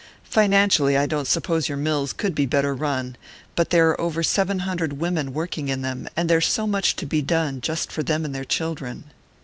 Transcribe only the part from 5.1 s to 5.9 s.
working in